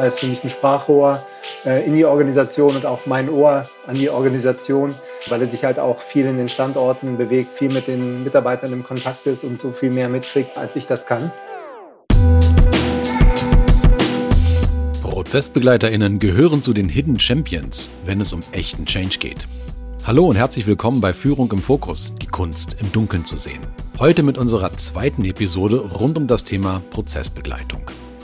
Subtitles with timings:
[0.00, 1.22] Er ist für mich ein Sprachrohr
[1.66, 4.94] äh, in die Organisation und auch mein Ohr an die Organisation,
[5.28, 8.82] weil er sich halt auch viel in den Standorten bewegt, viel mit den Mitarbeitern im
[8.82, 11.30] Kontakt ist und so viel mehr mitkriegt, als ich das kann.
[15.02, 19.46] ProzessbegleiterInnen gehören zu den Hidden Champions, wenn es um echten Change geht.
[20.06, 23.66] Hallo und herzlich willkommen bei Führung im Fokus, die Kunst im Dunkeln zu sehen.
[23.98, 27.82] Heute mit unserer zweiten Episode rund um das Thema Prozessbegleitung.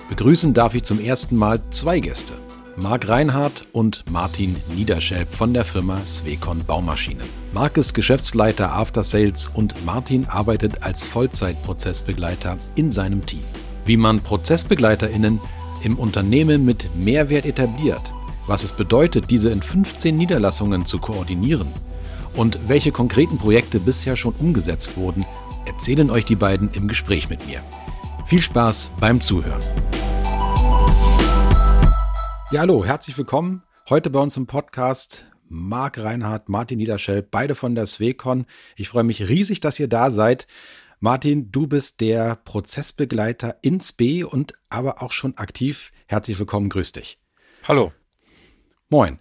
[0.09, 2.35] Begrüßen darf ich zum ersten Mal zwei Gäste.
[2.76, 7.26] Marc Reinhardt und Martin Niederschelp von der Firma Swecon Baumaschinen.
[7.53, 13.43] Marc ist Geschäftsleiter After Sales und Martin arbeitet als Vollzeitprozessbegleiter in seinem Team.
[13.85, 15.40] Wie man ProzessbegleiterInnen
[15.82, 18.13] im Unternehmen mit Mehrwert etabliert,
[18.46, 21.68] was es bedeutet, diese in 15 Niederlassungen zu koordinieren
[22.35, 25.25] und welche konkreten Projekte bisher schon umgesetzt wurden,
[25.66, 27.61] erzählen euch die beiden im Gespräch mit mir.
[28.27, 29.63] Viel Spaß beim Zuhören.
[32.53, 33.64] Ja, hallo, herzlich willkommen.
[33.89, 38.47] Heute bei uns im Podcast Marc Reinhardt, Martin Niederschell, beide von der Swecon.
[38.77, 40.47] Ich freue mich riesig, dass ihr da seid.
[41.00, 45.91] Martin, du bist der Prozessbegleiter ins B und aber auch schon aktiv.
[46.06, 47.20] Herzlich willkommen, grüß dich.
[47.64, 47.92] Hallo.
[48.91, 49.19] Moin.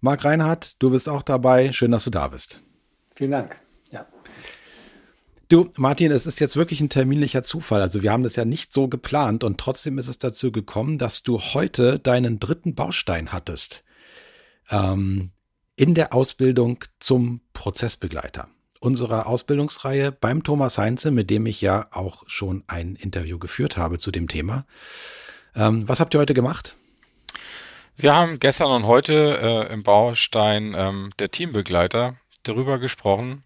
[0.00, 1.72] Marc Reinhardt, du bist auch dabei.
[1.72, 2.64] Schön, dass du da bist.
[3.14, 3.56] Vielen Dank.
[3.92, 4.06] Ja.
[5.48, 7.80] Du, Martin, es ist jetzt wirklich ein terminlicher Zufall.
[7.80, 11.22] Also wir haben das ja nicht so geplant und trotzdem ist es dazu gekommen, dass
[11.22, 13.84] du heute deinen dritten Baustein hattest
[14.70, 15.30] ähm,
[15.76, 18.48] in der Ausbildung zum Prozessbegleiter
[18.80, 23.98] unserer Ausbildungsreihe beim Thomas Heinze, mit dem ich ja auch schon ein Interview geführt habe
[23.98, 24.66] zu dem Thema.
[25.54, 26.74] Ähm, was habt ihr heute gemacht?
[27.94, 33.44] Wir haben gestern und heute äh, im Baustein ähm, der Teambegleiter darüber gesprochen,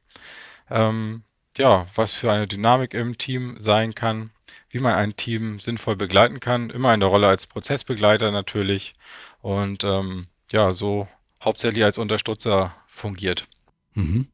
[0.71, 1.25] ähm,
[1.59, 4.31] ja, was für eine Dynamik im Team sein kann,
[4.71, 8.95] wie man ein Team sinnvoll begleiten kann, immer in der Rolle als Prozessbegleiter natürlich
[9.43, 11.09] und ähm, ja, so
[11.43, 13.47] hauptsächlich als Unterstützer fungiert.
[13.95, 14.29] Mhm.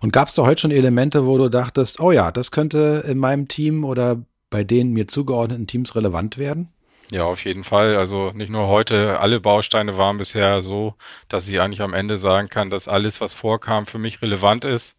[0.00, 3.18] Und gab es da heute schon Elemente, wo du dachtest, oh ja, das könnte in
[3.18, 6.68] meinem Team oder bei den mir zugeordneten Teams relevant werden?
[7.10, 7.96] Ja, auf jeden Fall.
[7.96, 10.94] Also nicht nur heute, alle Bausteine waren bisher so,
[11.28, 14.96] dass ich eigentlich am Ende sagen kann, dass alles, was vorkam, für mich relevant ist.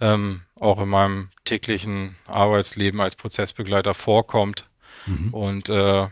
[0.00, 4.70] Ähm, auch in meinem täglichen Arbeitsleben als Prozessbegleiter vorkommt
[5.06, 5.34] mhm.
[5.34, 6.06] und äh,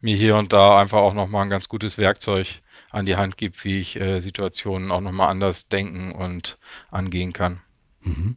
[0.00, 2.60] mir hier und da einfach auch nochmal ein ganz gutes Werkzeug
[2.90, 6.58] an die Hand gibt, wie ich äh, Situationen auch nochmal anders denken und
[6.90, 7.60] angehen kann.
[8.02, 8.36] Mhm.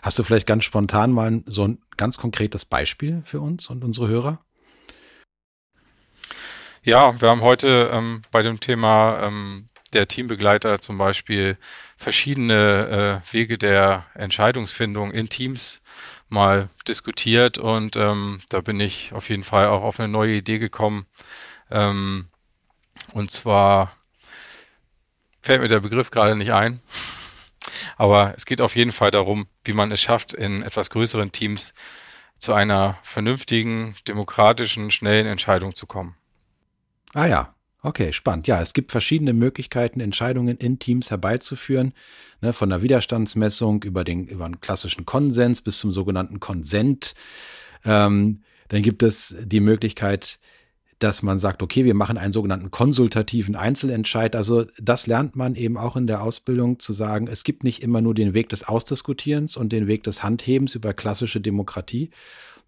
[0.00, 4.08] Hast du vielleicht ganz spontan mal so ein ganz konkretes Beispiel für uns und unsere
[4.08, 4.42] Hörer?
[6.84, 11.58] Ja, wir haben heute ähm, bei dem Thema ähm, der Teambegleiter zum Beispiel
[12.02, 15.80] verschiedene äh, Wege der Entscheidungsfindung in Teams
[16.28, 20.58] mal diskutiert und ähm, da bin ich auf jeden Fall auch auf eine neue Idee
[20.58, 21.06] gekommen.
[21.70, 22.26] Ähm,
[23.12, 23.96] und zwar
[25.40, 26.80] fällt mir der Begriff gerade nicht ein,
[27.96, 31.72] aber es geht auf jeden Fall darum, wie man es schafft, in etwas größeren Teams
[32.38, 36.16] zu einer vernünftigen, demokratischen, schnellen Entscheidung zu kommen.
[37.14, 38.46] Ah ja, okay, spannend.
[38.46, 41.92] Ja, es gibt verschiedene Möglichkeiten, Entscheidungen in Teams herbeizuführen,
[42.40, 47.14] ne, von der Widerstandsmessung über den, über einen klassischen Konsens bis zum sogenannten Konsent.
[47.84, 50.38] Ähm, dann gibt es die Möglichkeit,
[51.02, 54.36] dass man sagt, okay, wir machen einen sogenannten konsultativen Einzelentscheid.
[54.36, 58.00] Also das lernt man eben auch in der Ausbildung zu sagen, es gibt nicht immer
[58.00, 62.10] nur den Weg des Ausdiskutierens und den Weg des Handhebens über klassische Demokratie,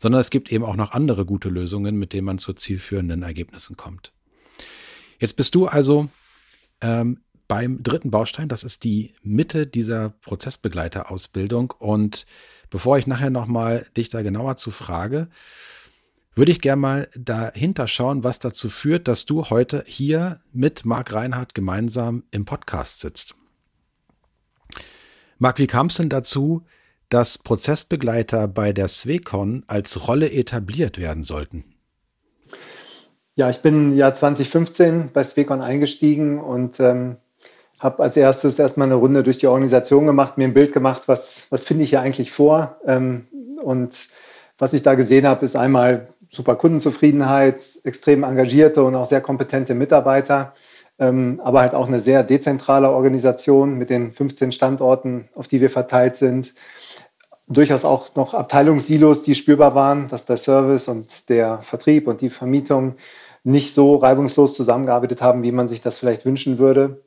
[0.01, 3.77] sondern es gibt eben auch noch andere gute Lösungen, mit denen man zu zielführenden Ergebnissen
[3.77, 4.13] kommt.
[5.19, 6.09] Jetzt bist du also
[6.81, 11.73] ähm, beim dritten Baustein, das ist die Mitte dieser Prozessbegleiterausbildung.
[11.79, 12.27] Und
[12.71, 15.29] bevor ich nachher nochmal dich da genauer zu frage,
[16.35, 21.13] würde ich gerne mal dahinter schauen, was dazu führt, dass du heute hier mit Marc
[21.13, 23.37] Reinhardt gemeinsam im Podcast sitzt.
[25.39, 26.65] Marc, wie kam es denn dazu,
[27.09, 31.74] dass Prozessbegleiter bei der Swecon als Rolle etabliert werden sollten?
[33.37, 37.17] Ja, ich bin ja 2015 bei Swecon eingestiegen und ähm,
[37.81, 41.49] habe als erstes erstmal eine Runde durch die Organisation gemacht, mir ein Bild gemacht, was,
[41.51, 42.77] was finde ich hier eigentlich vor.
[42.87, 43.27] Ähm,
[43.61, 44.09] und
[44.57, 49.75] was ich da gesehen habe, ist einmal super Kundenzufriedenheit, extrem engagierte und auch sehr kompetente
[49.75, 50.53] Mitarbeiter,
[51.01, 55.71] ähm, aber halt auch eine sehr dezentrale Organisation mit den 15 Standorten, auf die wir
[55.71, 56.55] verteilt sind.
[57.49, 62.31] Durchaus auch noch Abteilungssilos, die spürbar waren, dass der Service und der Vertrieb und die
[62.31, 62.95] Vermietung
[63.44, 67.02] nicht so reibungslos zusammengearbeitet haben, wie man sich das vielleicht wünschen würde.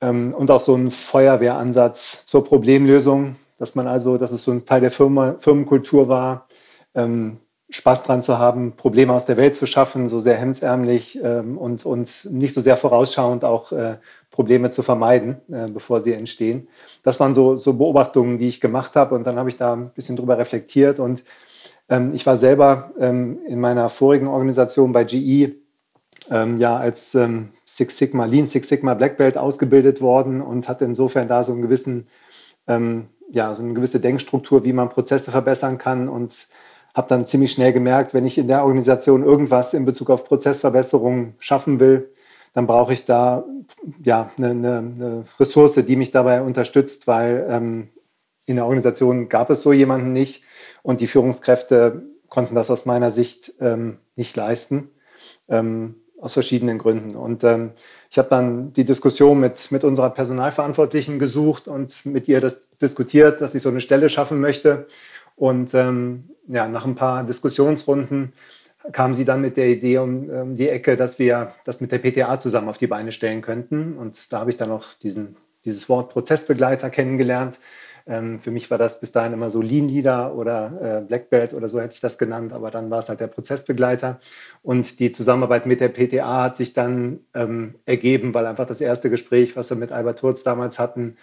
[0.00, 4.64] Ähm, und auch so ein Feuerwehransatz zur Problemlösung, dass man also, dass es so ein
[4.64, 6.48] Teil der Firma, Firmenkultur war,
[6.94, 7.38] ähm,
[7.72, 11.86] Spaß dran zu haben, Probleme aus der Welt zu schaffen, so sehr hemdsärmlich ähm, und,
[11.86, 13.98] und nicht so sehr vorausschauend auch äh,
[14.30, 16.68] Probleme zu vermeiden, äh, bevor sie entstehen.
[17.04, 19.90] Das waren so, so Beobachtungen, die ich gemacht habe und dann habe ich da ein
[19.90, 21.22] bisschen drüber reflektiert und
[22.12, 25.59] ich war selber in meiner vorigen Organisation bei GE
[26.30, 30.84] ähm, ja als ähm, Six Sigma, Lean Six Sigma Black Belt ausgebildet worden und hatte
[30.84, 32.06] insofern da so einen gewissen,
[32.66, 36.48] ähm, ja, so eine gewisse Denkstruktur, wie man Prozesse verbessern kann und
[36.94, 41.34] habe dann ziemlich schnell gemerkt, wenn ich in der Organisation irgendwas in Bezug auf Prozessverbesserung
[41.38, 42.12] schaffen will,
[42.52, 43.44] dann brauche ich da
[44.02, 47.88] ja eine, eine, eine, Ressource, die mich dabei unterstützt, weil ähm,
[48.46, 50.44] in der Organisation gab es so jemanden nicht
[50.82, 54.90] und die Führungskräfte konnten das aus meiner Sicht ähm, nicht leisten,
[55.48, 57.16] ähm, aus verschiedenen Gründen.
[57.16, 57.70] Und ähm,
[58.10, 63.40] ich habe dann die Diskussion mit, mit unserer Personalverantwortlichen gesucht und mit ihr das diskutiert,
[63.40, 64.86] dass ich so eine Stelle schaffen möchte.
[65.36, 68.32] Und ähm, ja, nach ein paar Diskussionsrunden
[68.92, 71.98] kam sie dann mit der Idee um, um, die Ecke, dass wir das mit der
[71.98, 73.96] PTA zusammen auf die Beine stellen könnten.
[73.96, 77.58] Und da habe ich dann auch diesen, dieses Wort Prozessbegleiter kennengelernt.
[78.10, 81.54] Ähm, für mich war das bis dahin immer so Lean Leader oder äh, Black Belt
[81.54, 84.18] oder so hätte ich das genannt, aber dann war es halt der Prozessbegleiter.
[84.62, 89.10] Und die Zusammenarbeit mit der PTA hat sich dann ähm, ergeben, weil einfach das erste
[89.10, 91.16] Gespräch, was wir mit Albert Turz damals hatten,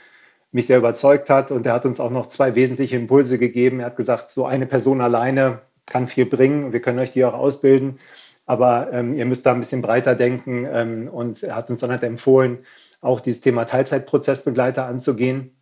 [0.54, 1.52] mich sehr überzeugt hat.
[1.52, 3.82] Und er hat uns auch noch zwei wesentliche Impulse gegeben.
[3.82, 6.72] Er hat gesagt, so eine Person alleine kann viel bringen.
[6.72, 8.00] Wir können euch die auch ausbilden.
[8.46, 10.66] Aber ähm, ihr müsst da ein bisschen breiter denken.
[10.72, 12.60] Ähm, und er hat uns dann halt empfohlen,
[13.02, 15.57] auch dieses Thema Teilzeitprozessbegleiter anzugehen,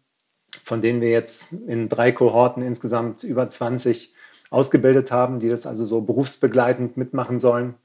[0.63, 4.13] von denen wir jetzt in drei Kohorten insgesamt über 20
[4.49, 7.75] ausgebildet haben, die das also so berufsbegleitend mitmachen sollen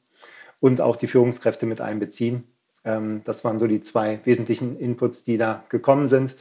[0.60, 2.44] und auch die Führungskräfte mit einbeziehen.
[2.84, 6.36] Ähm, das waren so die zwei wesentlichen Inputs, die da gekommen sind.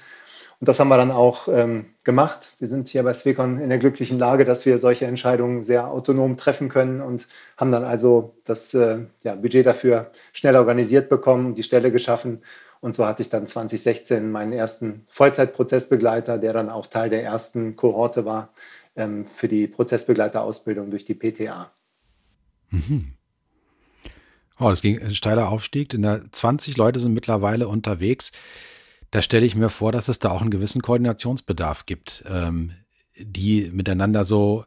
[0.59, 2.49] Und das haben wir dann auch ähm, gemacht.
[2.59, 6.35] Wir sind hier bei Swecon in der glücklichen Lage, dass wir solche Entscheidungen sehr autonom
[6.35, 11.63] treffen können und haben dann also das äh, ja, Budget dafür schnell organisiert bekommen, die
[11.63, 12.41] Stelle geschaffen.
[12.81, 17.77] Und so hatte ich dann 2016 meinen ersten Vollzeitprozessbegleiter, der dann auch Teil der ersten
[17.77, 18.49] Kohorte war
[18.97, 21.71] ähm, für die Prozessbegleiterausbildung durch die PTA.
[22.69, 23.13] Mhm.
[24.59, 25.93] Oh, das ging ein steiler Aufstieg.
[25.93, 28.33] In der 20 Leute sind mittlerweile unterwegs
[29.11, 32.71] da stelle ich mir vor, dass es da auch einen gewissen Koordinationsbedarf gibt, ähm,
[33.17, 34.65] die miteinander so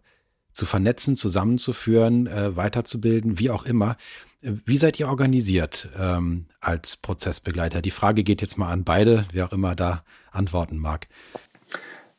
[0.52, 3.96] zu vernetzen, zusammenzuführen, äh, weiterzubilden, wie auch immer.
[4.42, 7.80] Wie seid ihr organisiert ähm, als Prozessbegleiter?
[7.80, 11.06] Die Frage geht jetzt mal an beide, wer auch immer da antworten mag.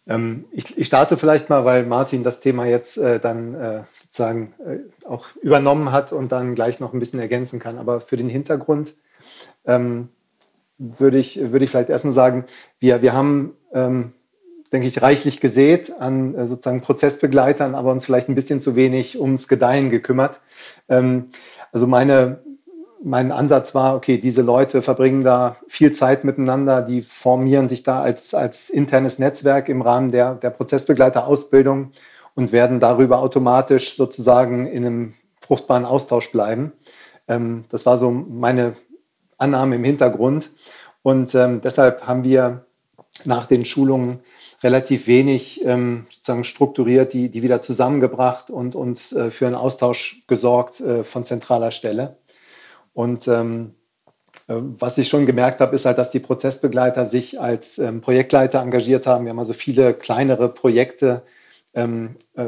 [0.08, 4.54] Ähm, ich, ich, starte vielleicht mal, weil Martin das Thema jetzt äh, dann äh, sozusagen
[4.66, 7.78] äh, auch übernommen hat und dann gleich noch ein bisschen ergänzen kann.
[7.78, 8.96] Aber für den Hintergrund,
[9.66, 10.10] ähm,
[10.84, 12.46] würde ich, würde ich vielleicht erstmal sagen,
[12.80, 14.14] wir, wir haben, ähm,
[14.72, 19.20] denke ich, reichlich gesät an äh, sozusagen Prozessbegleitern, aber uns vielleicht ein bisschen zu wenig
[19.20, 20.42] ums Gedeihen gekümmert.
[20.90, 21.30] Ähm,
[21.72, 22.42] also meine,
[23.04, 28.02] mein Ansatz war, okay, diese Leute verbringen da viel Zeit miteinander, die formieren sich da
[28.02, 31.92] als, als internes Netzwerk im Rahmen der, der Prozessbegleiterausbildung
[32.36, 36.74] und werden darüber automatisch sozusagen in einem fruchtbaren Austausch bleiben.
[37.28, 38.76] Ähm, das war so meine
[39.38, 40.52] Annahme im Hintergrund.
[41.02, 42.66] Und ähm, deshalb haben wir
[43.26, 44.20] nach den Schulungen
[44.64, 50.22] relativ wenig ähm, sozusagen strukturiert, die, die wieder zusammengebracht und uns äh, für einen Austausch
[50.28, 52.18] gesorgt äh, von zentraler Stelle.
[52.94, 53.76] Und ähm,
[54.48, 58.62] äh, was ich schon gemerkt habe, ist halt, dass die Prozessbegleiter sich als ähm, Projektleiter
[58.62, 59.26] engagiert haben.
[59.26, 61.24] Wir haben also viele kleinere Projekte
[61.74, 62.46] ähm, äh,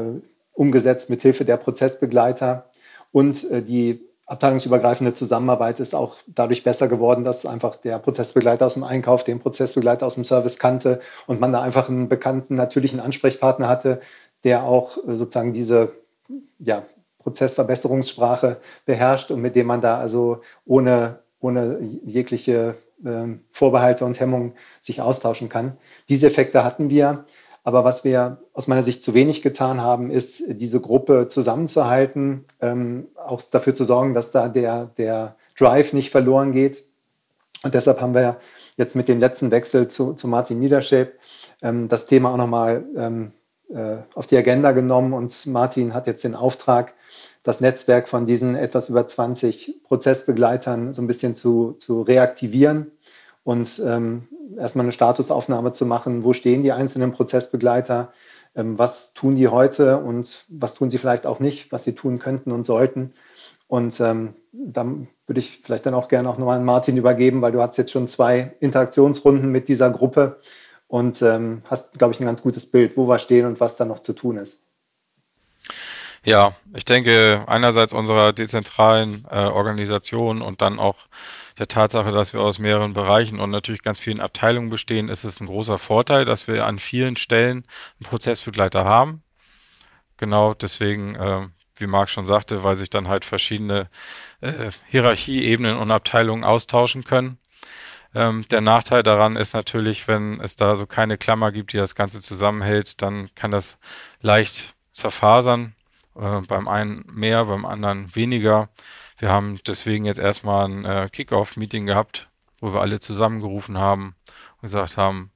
[0.52, 2.70] umgesetzt mit Hilfe der Prozessbegleiter
[3.12, 8.74] und äh, die abteilungsübergreifende Zusammenarbeit ist auch dadurch besser geworden, dass einfach der Prozessbegleiter aus
[8.74, 13.00] dem Einkauf den Prozessbegleiter aus dem Service kannte und man da einfach einen bekannten, natürlichen
[13.00, 14.00] Ansprechpartner hatte,
[14.42, 15.92] der auch sozusagen diese
[16.58, 16.82] ja,
[17.18, 24.54] Prozessverbesserungssprache beherrscht und mit dem man da also ohne, ohne jegliche äh, Vorbehalte und Hemmungen
[24.80, 25.76] sich austauschen kann.
[26.08, 27.24] Diese Effekte hatten wir.
[27.66, 33.08] Aber was wir aus meiner Sicht zu wenig getan haben, ist, diese Gruppe zusammenzuhalten, ähm,
[33.16, 36.84] auch dafür zu sorgen, dass da der, der Drive nicht verloren geht.
[37.64, 38.36] Und deshalb haben wir
[38.76, 41.18] jetzt mit dem letzten Wechsel zu, zu Martin Niederschäb
[41.60, 43.32] ähm, das Thema auch nochmal ähm,
[43.68, 45.12] äh, auf die Agenda genommen.
[45.12, 46.94] Und Martin hat jetzt den Auftrag,
[47.42, 52.92] das Netzwerk von diesen etwas über 20 Prozessbegleitern so ein bisschen zu, zu reaktivieren
[53.46, 54.26] und ähm,
[54.58, 58.12] erstmal eine Statusaufnahme zu machen, wo stehen die einzelnen Prozessbegleiter,
[58.56, 62.18] ähm, was tun die heute und was tun sie vielleicht auch nicht, was sie tun
[62.18, 63.12] könnten und sollten.
[63.68, 67.52] Und ähm, dann würde ich vielleicht dann auch gerne auch nochmal an Martin übergeben, weil
[67.52, 70.40] du hast jetzt schon zwei Interaktionsrunden mit dieser Gruppe
[70.88, 73.84] und ähm, hast, glaube ich, ein ganz gutes Bild, wo wir stehen und was da
[73.84, 74.65] noch zu tun ist.
[76.26, 81.06] Ja, ich denke einerseits unserer dezentralen äh, Organisation und dann auch
[81.56, 85.40] der Tatsache, dass wir aus mehreren Bereichen und natürlich ganz vielen Abteilungen bestehen, ist es
[85.40, 89.22] ein großer Vorteil, dass wir an vielen Stellen einen Prozessbegleiter haben.
[90.16, 93.88] Genau deswegen, äh, wie Marc schon sagte, weil sich dann halt verschiedene
[94.40, 97.38] äh, Hierarchieebenen und Abteilungen austauschen können.
[98.16, 101.94] Ähm, der Nachteil daran ist natürlich, wenn es da so keine Klammer gibt, die das
[101.94, 103.78] Ganze zusammenhält, dann kann das
[104.22, 105.75] leicht zerfasern.
[106.18, 108.68] Äh, beim einen mehr, beim anderen weniger.
[109.18, 112.28] Wir haben deswegen jetzt erstmal ein äh, Kickoff-Meeting gehabt,
[112.60, 114.14] wo wir alle zusammengerufen haben
[114.56, 115.30] und gesagt haben,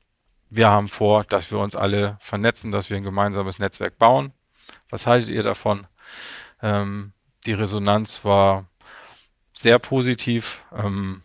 [0.49, 4.33] wir haben vor, dass wir uns alle vernetzen, dass wir ein gemeinsames Netzwerk bauen.
[4.89, 5.87] Was haltet ihr davon?
[6.63, 7.13] Ähm,
[7.47, 8.67] die Resonanz war
[9.53, 10.65] sehr positiv.
[10.77, 11.23] Ähm,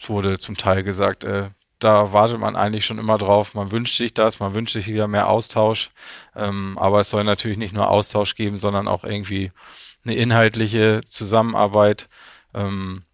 [0.00, 3.54] es wurde zum Teil gesagt, äh, da wartet man eigentlich schon immer drauf.
[3.54, 5.90] Man wünscht sich das, man wünscht sich wieder mehr Austausch.
[6.34, 9.52] Ähm, aber es soll natürlich nicht nur Austausch geben, sondern auch irgendwie
[10.04, 12.08] eine inhaltliche Zusammenarbeit.
[12.54, 13.04] Ähm,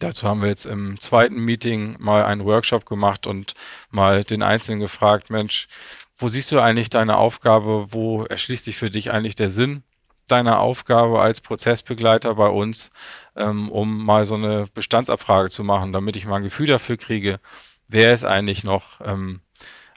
[0.00, 3.54] dazu haben wir jetzt im zweiten Meeting mal einen Workshop gemacht und
[3.90, 5.68] mal den Einzelnen gefragt, Mensch,
[6.16, 7.86] wo siehst du eigentlich deine Aufgabe?
[7.90, 9.82] Wo erschließt sich für dich eigentlich der Sinn
[10.28, 12.90] deiner Aufgabe als Prozessbegleiter bei uns,
[13.36, 17.40] ähm, um mal so eine Bestandsabfrage zu machen, damit ich mal ein Gefühl dafür kriege,
[17.88, 19.40] wer ist eigentlich noch ähm,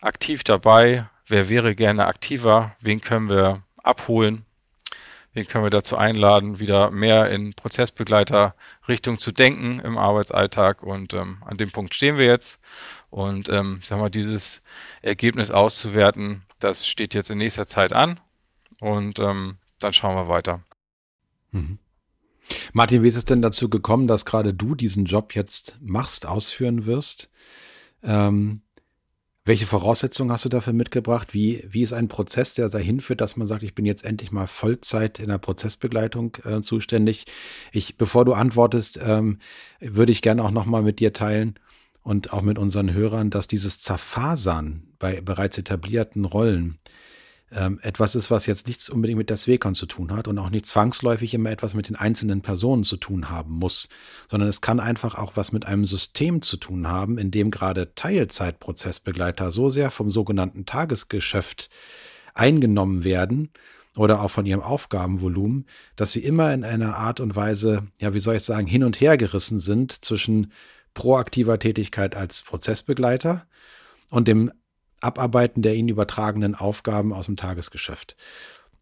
[0.01, 4.46] aktiv dabei, wer wäre gerne aktiver, wen können wir abholen,
[5.34, 10.84] wen können wir dazu einladen, wieder mehr in Prozessbegleiter-Richtung zu denken im Arbeitsalltag.
[10.84, 12.60] Und ähm, an dem Punkt stehen wir jetzt.
[13.10, 14.62] Und ähm, sag mal, dieses
[15.01, 18.20] Ergebnis auszuwerten, das steht jetzt in nächster Zeit an.
[18.79, 20.62] Und ähm, dann schauen wir weiter.
[21.51, 21.79] Mhm.
[22.74, 26.86] Martin, wie ist es denn dazu gekommen, dass gerade du diesen Job jetzt machst, ausführen
[26.86, 27.29] wirst?
[28.07, 28.61] Ähm,
[29.47, 31.33] welche Voraussetzungen hast du dafür mitgebracht?
[31.33, 34.31] Wie, wie ist ein Prozess, der dahin führt, dass man sagt, ich bin jetzt endlich
[34.31, 37.25] mal Vollzeit in der Prozessbegleitung äh, zuständig?
[37.71, 39.39] Ich, bevor du antwortest, ähm,
[39.79, 41.55] würde ich gerne auch nochmal mit dir teilen
[42.03, 46.77] und auch mit unseren Hörern, dass dieses Zerfasern bei bereits etablierten Rollen
[47.51, 50.50] ähm, etwas ist, was jetzt nichts unbedingt mit der Swecon zu tun hat und auch
[50.50, 53.88] nicht zwangsläufig immer etwas mit den einzelnen Personen zu tun haben muss,
[54.30, 57.94] sondern es kann einfach auch was mit einem System zu tun haben, in dem gerade
[57.96, 61.70] Teilzeitprozessbegleiter so sehr vom sogenannten Tagesgeschäft
[62.34, 63.50] eingenommen werden
[63.96, 68.20] oder auch von ihrem Aufgabenvolumen, dass sie immer in einer Art und Weise, ja, wie
[68.20, 70.51] soll ich sagen, hin und her gerissen sind zwischen
[70.94, 73.48] proaktiver Tätigkeit als Prozessbegleiter
[74.10, 74.51] und dem
[75.01, 78.16] Abarbeiten der ihnen übertragenen Aufgaben aus dem Tagesgeschäft.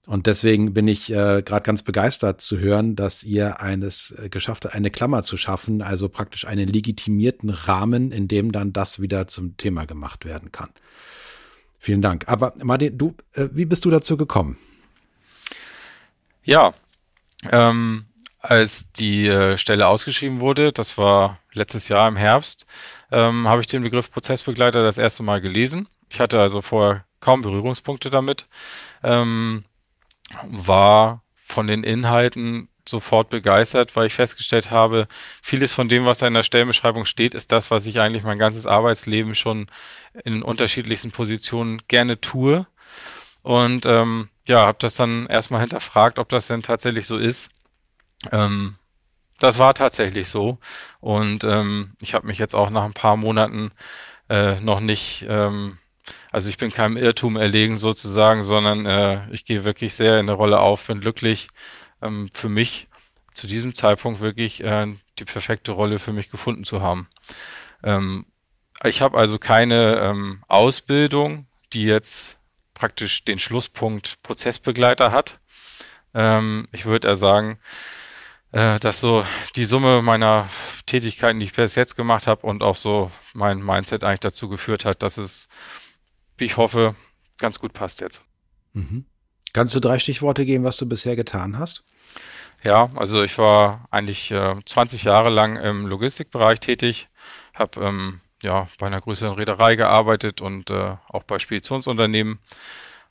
[0.05, 4.65] Und deswegen bin ich äh, gerade ganz begeistert zu hören, dass ihr eines äh, geschafft
[4.65, 9.27] habt, eine Klammer zu schaffen, also praktisch einen legitimierten Rahmen, in dem dann das wieder
[9.27, 10.69] zum Thema gemacht werden kann.
[11.79, 12.25] Vielen Dank.
[12.27, 14.57] Aber Martin, du, äh, wie bist du dazu gekommen?
[16.43, 16.73] Ja,
[17.51, 18.05] ähm,
[18.39, 22.67] als die äh, Stelle ausgeschrieben wurde, das war letztes Jahr im Herbst,
[23.11, 27.41] ähm, habe ich den Begriff Prozessbegleiter das erste Mal gelesen ich hatte also vorher kaum
[27.41, 28.47] Berührungspunkte damit,
[29.03, 29.65] ähm,
[30.43, 35.07] war von den Inhalten sofort begeistert, weil ich festgestellt habe,
[35.41, 38.37] vieles von dem, was da in der Stellenbeschreibung steht, ist das, was ich eigentlich mein
[38.37, 39.67] ganzes Arbeitsleben schon
[40.23, 42.67] in unterschiedlichsten Positionen gerne tue.
[43.41, 47.49] Und ähm, ja, habe das dann erstmal hinterfragt, ob das denn tatsächlich so ist.
[48.31, 48.75] Ähm,
[49.39, 50.59] das war tatsächlich so.
[50.99, 53.71] Und ähm, ich habe mich jetzt auch nach ein paar Monaten
[54.29, 55.77] äh, noch nicht ähm,
[56.35, 60.35] also ich bin keinem Irrtum erlegen sozusagen, sondern äh, ich gehe wirklich sehr in der
[60.35, 61.47] Rolle auf, bin glücklich.
[62.01, 62.89] Ähm, für mich
[63.33, 67.07] zu diesem Zeitpunkt wirklich äh, die perfekte Rolle für mich gefunden zu haben.
[67.85, 68.25] Ähm,
[68.83, 72.37] ich habe also keine ähm, Ausbildung, die jetzt
[72.73, 75.39] praktisch den Schlusspunkt Prozessbegleiter hat.
[76.13, 77.59] Ähm, ich würde eher sagen,
[78.51, 79.25] äh, dass so
[79.55, 80.49] die Summe meiner
[80.85, 84.83] Tätigkeiten, die ich bis jetzt gemacht habe und auch so mein Mindset eigentlich dazu geführt
[84.83, 85.47] hat, dass es
[86.37, 86.95] wie ich hoffe,
[87.37, 88.23] ganz gut passt jetzt.
[88.73, 89.05] Mhm.
[89.53, 91.83] Kannst du drei Stichworte geben, was du bisher getan hast?
[92.63, 97.09] Ja, also ich war eigentlich äh, 20 Jahre lang im Logistikbereich tätig,
[97.53, 102.39] habe ähm, ja bei einer größeren Reederei gearbeitet und äh, auch bei Speditionsunternehmen,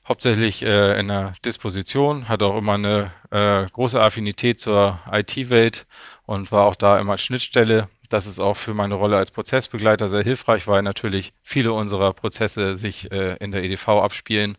[0.06, 5.86] hauptsächlich äh, in der Disposition, hatte auch immer eine äh, große Affinität zur IT-Welt
[6.26, 10.22] und war auch da immer Schnittstelle das ist auch für meine Rolle als Prozessbegleiter sehr
[10.22, 14.56] hilfreich, weil natürlich viele unserer Prozesse sich äh, in der EDV abspielen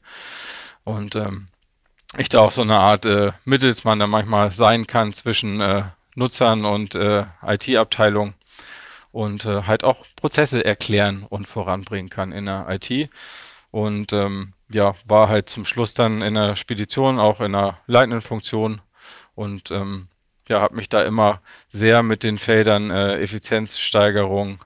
[0.83, 1.47] und ähm,
[2.17, 5.83] ich da auch so eine Art äh, Mittelsmann da manchmal sein kann zwischen äh,
[6.15, 8.33] Nutzern und äh, IT-Abteilung
[9.11, 13.09] und äh, halt auch Prozesse erklären und voranbringen kann in der IT.
[13.71, 18.21] und ähm, ja, war halt zum Schluss dann in der Spedition, auch in einer leitenden
[18.21, 18.81] Funktion
[19.35, 20.07] und ähm,
[20.47, 24.63] ja, habe mich da immer sehr mit den Feldern äh, Effizienzsteigerung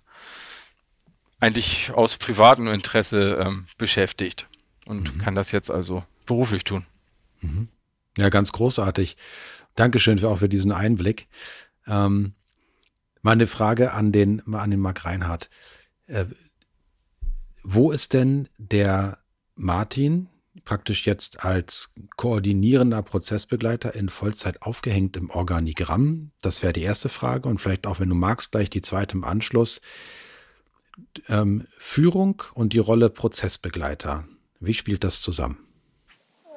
[1.40, 4.48] eigentlich aus privatem Interesse ähm, beschäftigt
[4.86, 5.20] und mhm.
[5.20, 6.86] kann das jetzt also beruflich tun.
[7.42, 7.70] Mhm.
[8.18, 9.16] Ja, ganz großartig.
[9.76, 11.28] Dankeschön für, auch für diesen Einblick.
[11.88, 12.34] Ähm,
[13.22, 15.50] meine Frage an den, an den Marc Reinhardt.
[16.08, 16.26] Äh,
[17.64, 19.20] wo ist denn der
[19.56, 20.28] Martin
[20.66, 26.32] praktisch jetzt als koordinierender Prozessbegleiter in Vollzeit aufgehängt im Organigramm?
[26.42, 29.24] Das wäre die erste Frage und vielleicht auch, wenn du magst, gleich die zweite im
[29.24, 29.82] Anschluss.
[31.28, 34.26] Ähm, Führung und die Rolle Prozessbegleiter.
[34.60, 35.58] Wie spielt das zusammen?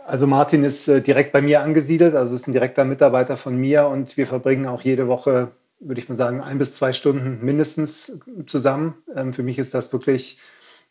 [0.05, 3.87] Also Martin ist äh, direkt bei mir angesiedelt, also ist ein direkter Mitarbeiter von mir
[3.87, 8.21] und wir verbringen auch jede Woche, würde ich mal sagen, ein bis zwei Stunden mindestens
[8.47, 8.95] zusammen.
[9.15, 10.41] Ähm, für mich ist das wirklich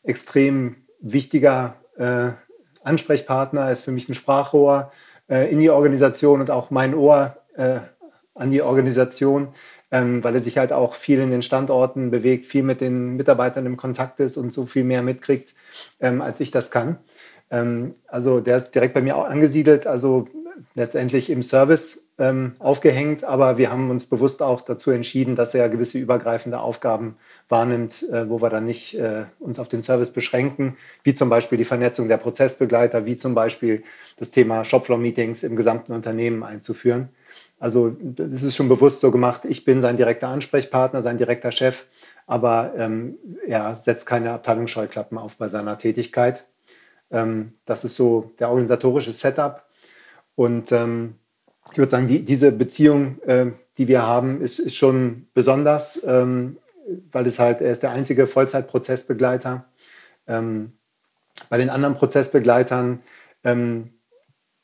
[0.04, 2.32] extrem wichtiger äh,
[2.84, 4.92] Ansprechpartner, ist für mich ein Sprachrohr
[5.30, 7.80] äh, in die Organisation und auch mein Ohr äh,
[8.36, 9.50] an die Organisation,
[9.92, 13.66] ähm, weil er sich halt auch viel in den Standorten bewegt, viel mit den Mitarbeitern
[13.66, 15.54] im Kontakt ist und so viel mehr mitkriegt,
[16.00, 16.98] ähm, als ich das kann.
[17.50, 20.28] Ähm, also der ist direkt bei mir auch angesiedelt, also
[20.76, 25.70] letztendlich im Service ähm, aufgehängt, aber wir haben uns bewusst auch dazu entschieden, dass er
[25.70, 27.18] gewisse übergreifende Aufgaben
[27.50, 31.58] wahrnimmt, äh, wo wir dann nicht äh, uns auf den Service beschränken, wie zum Beispiel
[31.58, 33.84] die Vernetzung der Prozessbegleiter, wie zum Beispiel
[34.18, 37.10] das Thema Shopfloor-Meetings im gesamten Unternehmen einzuführen.
[37.60, 39.46] Also das ist schon bewusst so gemacht.
[39.46, 41.86] Ich bin sein direkter Ansprechpartner, sein direkter Chef,
[42.28, 43.18] aber ähm,
[43.48, 46.46] er setzt keine Abteilungsscheuklappen auf bei seiner Tätigkeit.
[47.12, 49.64] Ähm, das ist so der organisatorische Setup.
[50.36, 51.16] Und ähm,
[51.72, 56.58] ich würde sagen, die, diese Beziehung, äh, die wir haben, ist, ist schon besonders, ähm,
[57.12, 59.66] weil es halt, er ist der einzige Vollzeitprozessbegleiter.
[60.28, 60.74] Ähm,
[61.50, 63.00] bei den anderen Prozessbegleitern
[63.44, 63.92] ähm,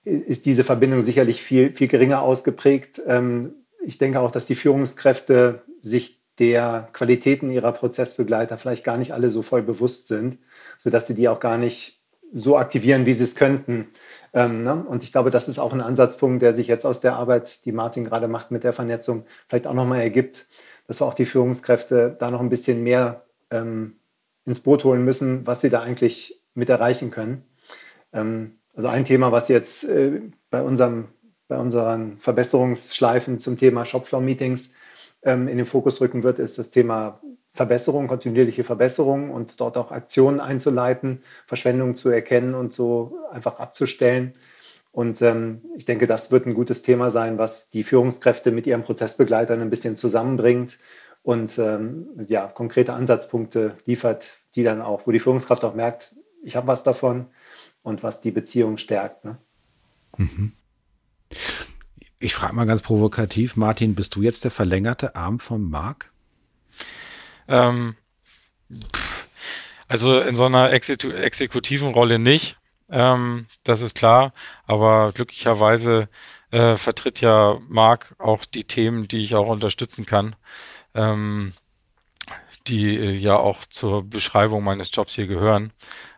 [0.03, 3.01] ist diese Verbindung sicherlich viel, viel geringer ausgeprägt.
[3.05, 9.13] Ähm, ich denke auch, dass die Führungskräfte sich der Qualitäten ihrer Prozessbegleiter vielleicht gar nicht
[9.13, 10.37] alle so voll bewusst sind,
[10.77, 11.96] sodass sie die auch gar nicht
[12.33, 13.87] so aktivieren, wie sie es könnten.
[14.33, 14.85] Ähm, ne?
[14.87, 17.71] Und ich glaube, das ist auch ein Ansatzpunkt, der sich jetzt aus der Arbeit, die
[17.71, 20.47] Martin gerade macht mit der Vernetzung, vielleicht auch nochmal ergibt,
[20.87, 23.95] dass wir auch die Führungskräfte da noch ein bisschen mehr ähm,
[24.45, 27.43] ins Boot holen müssen, was sie da eigentlich mit erreichen können.
[28.13, 31.07] Ähm, also ein Thema, was jetzt äh, bei, unserem,
[31.47, 34.75] bei unseren Verbesserungsschleifen zum Thema Shopfloor-Meetings
[35.23, 37.19] in den Fokus rücken wird, ist das Thema
[37.57, 44.33] Verbesserung, kontinuierliche Verbesserung und dort auch Aktionen einzuleiten, Verschwendung zu erkennen und so einfach abzustellen.
[44.91, 48.83] Und ähm, ich denke, das wird ein gutes Thema sein, was die Führungskräfte mit ihren
[48.83, 50.79] Prozessbegleitern ein bisschen zusammenbringt
[51.23, 56.55] und ähm, ja, konkrete Ansatzpunkte liefert, die dann auch, wo die Führungskraft auch merkt, ich
[56.55, 57.27] habe was davon
[57.83, 59.25] und was die Beziehung stärkt.
[59.25, 59.37] Ne?
[60.17, 60.53] Mhm.
[62.19, 66.11] Ich frage mal ganz provokativ, Martin, bist du jetzt der verlängerte Arm von Marc?
[67.47, 67.95] Ähm,
[69.87, 72.57] also in so einer Exeku exekutiven Rolle nicht,
[72.89, 74.33] ähm, das ist klar,
[74.65, 76.09] aber glücklicherweise
[76.51, 80.35] äh, vertritt ja Marc auch die Themen, die ich auch unterstützen kann,
[80.93, 81.53] ähm,
[82.67, 85.73] die äh, ja auch zur Beschreibung meines Jobs hier gehören.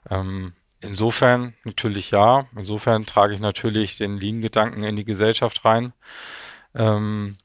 [0.10, 5.94] Ähm, insofern natürlich ja, insofern trage ich natürlich den Lean-Gedanken in die Gesellschaft rein.
[6.76, 7.38] Ähm,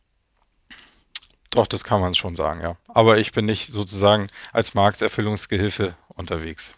[1.55, 2.77] doch, das kann man schon sagen, ja.
[2.89, 6.73] Aber ich bin nicht sozusagen als Marx Erfüllungsgehilfe unterwegs.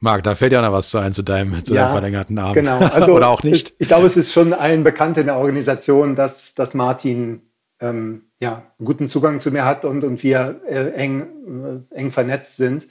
[0.00, 2.54] Marc, da fällt ja noch was zu ein zu deinem, zu ja, deinem verlängerten Arm.
[2.54, 3.70] Genau, also oder auch nicht.
[3.70, 7.42] Ich, ich glaube, es ist schon allen bekannt in der Organisation, dass, dass Martin
[7.80, 12.56] ähm, ja, guten Zugang zu mir hat und, und wir äh, eng, äh, eng vernetzt
[12.56, 12.86] sind.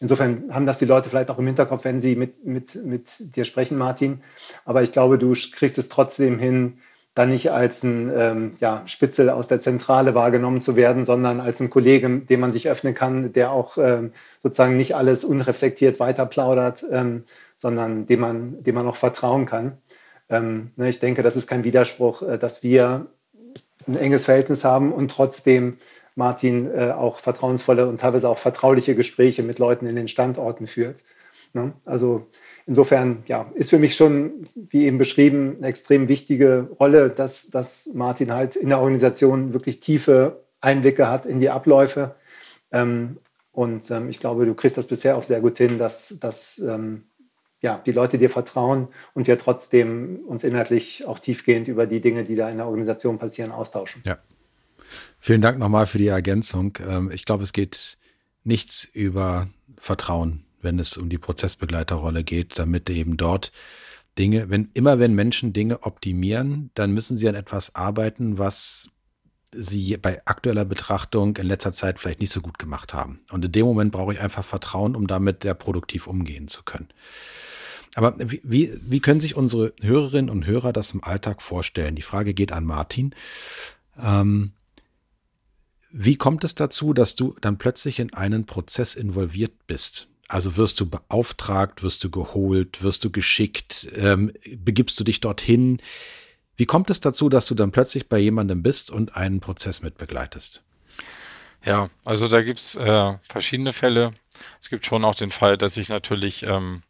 [0.00, 3.44] Insofern haben das die Leute vielleicht auch im Hinterkopf, wenn sie mit, mit, mit dir
[3.44, 4.22] sprechen, Martin.
[4.64, 6.78] Aber ich glaube, du kriegst es trotzdem hin,
[7.14, 11.60] dann nicht als ein ähm, ja, Spitzel aus der Zentrale wahrgenommen zu werden, sondern als
[11.60, 16.26] ein Kollege, dem man sich öffnen kann, der auch ähm, sozusagen nicht alles unreflektiert weiter
[16.26, 17.24] plaudert, ähm,
[17.56, 19.78] sondern dem man, dem man auch vertrauen kann.
[20.28, 23.06] Ähm, ne, ich denke, das ist kein Widerspruch, äh, dass wir
[23.86, 25.76] ein enges Verhältnis haben und trotzdem
[26.16, 31.04] Martin äh, auch vertrauensvolle und teilweise auch vertrauliche Gespräche mit Leuten in den Standorten führt.
[31.52, 31.74] Ne?
[31.84, 32.26] Also
[32.66, 37.90] insofern ja, ist für mich schon, wie eben beschrieben, eine extrem wichtige Rolle, dass, dass
[37.94, 42.14] Martin halt in der Organisation wirklich tiefe Einblicke hat in die Abläufe.
[42.72, 43.18] Ähm,
[43.52, 47.04] und ähm, ich glaube, du kriegst das bisher auch sehr gut hin, dass, dass ähm,
[47.60, 52.24] ja, die Leute dir vertrauen und wir trotzdem uns inhaltlich auch tiefgehend über die Dinge,
[52.24, 54.02] die da in der Organisation passieren, austauschen.
[54.06, 54.18] Ja.
[55.18, 56.76] Vielen Dank nochmal für die Ergänzung.
[56.86, 57.96] Ähm, ich glaube, es geht
[58.42, 59.48] nichts über
[59.78, 63.52] Vertrauen wenn es um die Prozessbegleiterrolle geht, damit eben dort
[64.18, 68.90] Dinge, wenn immer wenn Menschen Dinge optimieren, dann müssen sie an etwas arbeiten, was
[69.52, 73.20] sie bei aktueller Betrachtung in letzter Zeit vielleicht nicht so gut gemacht haben.
[73.30, 76.88] Und in dem Moment brauche ich einfach Vertrauen, um damit der produktiv umgehen zu können.
[77.94, 81.94] Aber wie, wie, wie können sich unsere Hörerinnen und Hörer das im Alltag vorstellen?
[81.94, 83.14] Die Frage geht an Martin.
[84.00, 84.52] Ähm,
[85.92, 90.08] wie kommt es dazu, dass du dann plötzlich in einen Prozess involviert bist?
[90.28, 95.80] Also wirst du beauftragt, wirst du geholt, wirst du geschickt, ähm, begibst du dich dorthin?
[96.56, 100.62] Wie kommt es dazu, dass du dann plötzlich bei jemandem bist und einen Prozess mitbegleitest?
[101.64, 104.14] Ja, also da gibt's äh, verschiedene Fälle.
[104.60, 106.82] Es gibt schon auch den Fall, dass ich natürlich ähm,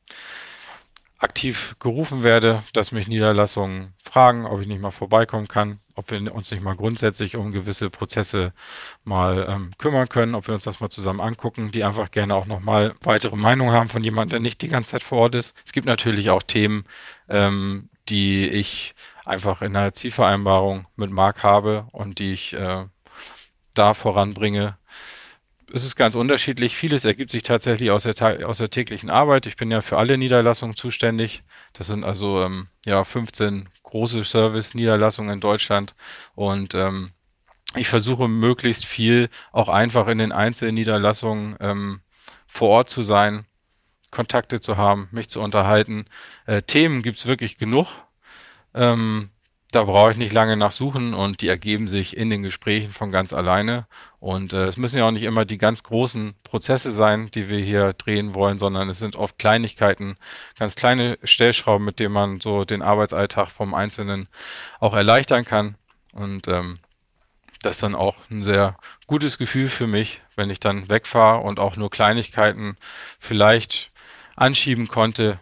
[1.25, 6.35] aktiv gerufen werde, dass mich Niederlassungen fragen, ob ich nicht mal vorbeikommen kann, ob wir
[6.35, 8.53] uns nicht mal grundsätzlich um gewisse Prozesse
[9.05, 12.47] mal ähm, kümmern können, ob wir uns das mal zusammen angucken, die einfach gerne auch
[12.47, 15.57] nochmal weitere Meinungen haben von jemandem, der nicht die ganze Zeit vor Ort ist.
[15.65, 16.85] Es gibt natürlich auch Themen,
[17.29, 22.85] ähm, die ich einfach in einer Zielvereinbarung mit Marc habe und die ich äh,
[23.75, 24.77] da voranbringe.
[25.75, 26.77] Es ist ganz unterschiedlich.
[26.77, 29.49] Vieles ergibt sich tatsächlich aus der, aus der täglichen Arbeit.
[29.49, 31.43] Ich bin ja für alle Niederlassungen zuständig.
[31.73, 35.97] Das sind also ähm, ja 15 große Service-Niederlassungen in Deutschland
[36.37, 37.11] und ähm,
[37.75, 42.03] ich versuche möglichst viel auch einfach in den einzelnen Niederlassungen ähm,
[42.47, 43.45] vor Ort zu sein,
[44.13, 46.07] Kontakte zu haben, mich zu unterhalten.
[46.47, 47.89] Äh, Themen gibt's wirklich genug.
[48.75, 49.31] Ähm,
[49.75, 53.33] da brauche ich nicht lange nachsuchen und die ergeben sich in den Gesprächen von ganz
[53.33, 53.87] alleine.
[54.21, 57.59] Und äh, es müssen ja auch nicht immer die ganz großen Prozesse sein, die wir
[57.59, 60.17] hier drehen wollen, sondern es sind oft Kleinigkeiten,
[60.59, 64.29] ganz kleine Stellschrauben, mit denen man so den Arbeitsalltag vom Einzelnen
[64.81, 65.77] auch erleichtern kann.
[66.13, 66.79] Und ähm,
[67.63, 71.59] das ist dann auch ein sehr gutes Gefühl für mich, wenn ich dann wegfahre und
[71.59, 72.77] auch nur Kleinigkeiten
[73.19, 73.91] vielleicht
[74.37, 75.41] anschieben konnte.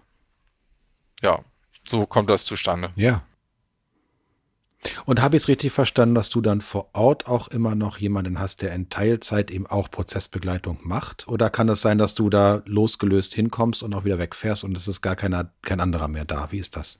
[1.20, 1.40] Ja,
[1.88, 2.92] so kommt das zustande.
[2.96, 3.22] Ja.
[5.04, 8.38] Und habe ich es richtig verstanden, dass du dann vor Ort auch immer noch jemanden
[8.38, 11.28] hast, der in Teilzeit eben auch Prozessbegleitung macht?
[11.28, 14.76] Oder kann es das sein, dass du da losgelöst hinkommst und auch wieder wegfährst und
[14.76, 16.48] es ist gar keiner, kein anderer mehr da?
[16.50, 16.98] Wie ist das?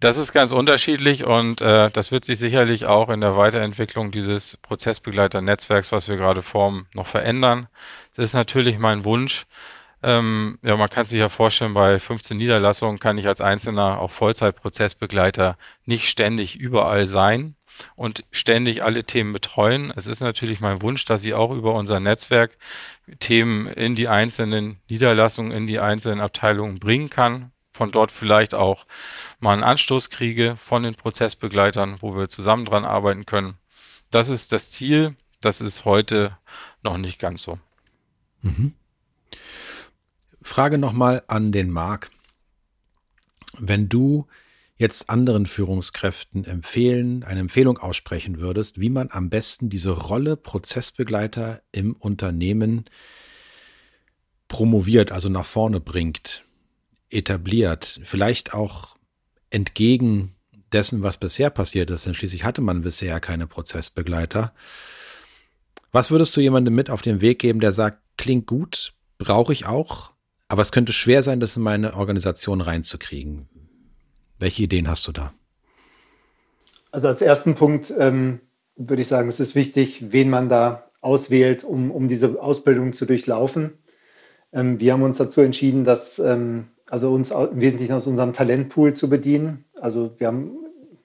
[0.00, 4.58] Das ist ganz unterschiedlich und äh, das wird sich sicherlich auch in der Weiterentwicklung dieses
[4.58, 7.68] Prozessbegleiter-Netzwerks, was wir gerade formen, noch verändern.
[8.12, 9.46] Es ist natürlich mein Wunsch,
[10.04, 14.10] ähm, ja, man kann sich ja vorstellen, bei 15 Niederlassungen kann ich als Einzelner auch
[14.10, 17.56] Vollzeitprozessbegleiter nicht ständig überall sein
[17.96, 19.90] und ständig alle Themen betreuen.
[19.96, 22.58] Es ist natürlich mein Wunsch, dass ich auch über unser Netzwerk
[23.18, 27.52] Themen in die einzelnen Niederlassungen, in die einzelnen Abteilungen bringen kann.
[27.72, 28.84] Von dort vielleicht auch
[29.40, 33.54] mal einen Anstoß kriege von den Prozessbegleitern, wo wir zusammen dran arbeiten können.
[34.10, 35.16] Das ist das Ziel.
[35.40, 36.36] Das ist heute
[36.82, 37.58] noch nicht ganz so.
[38.42, 38.74] Mhm.
[40.44, 42.10] Frage nochmal an den Marc.
[43.58, 44.26] Wenn du
[44.76, 51.62] jetzt anderen Führungskräften empfehlen, eine Empfehlung aussprechen würdest, wie man am besten diese Rolle Prozessbegleiter
[51.72, 52.84] im Unternehmen
[54.48, 56.44] promoviert, also nach vorne bringt,
[57.08, 58.96] etabliert, vielleicht auch
[59.50, 60.34] entgegen
[60.72, 64.52] dessen, was bisher passiert ist, denn schließlich hatte man bisher keine Prozessbegleiter.
[65.90, 69.66] Was würdest du jemandem mit auf den Weg geben, der sagt, klingt gut, brauche ich
[69.66, 70.13] auch,
[70.48, 73.48] aber es könnte schwer sein, das in meine Organisation reinzukriegen.
[74.38, 75.32] Welche Ideen hast du da?
[76.90, 78.40] Also als ersten Punkt ähm,
[78.76, 83.06] würde ich sagen, es ist wichtig, wen man da auswählt, um, um diese Ausbildung zu
[83.06, 83.78] durchlaufen.
[84.52, 88.94] Ähm, wir haben uns dazu entschieden, dass ähm, also uns im Wesentlichen aus unserem Talentpool
[88.94, 89.64] zu bedienen.
[89.80, 90.50] Also wir haben